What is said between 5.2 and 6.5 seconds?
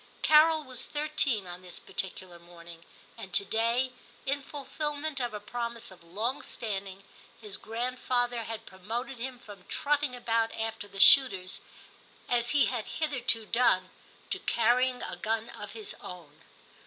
a promise of long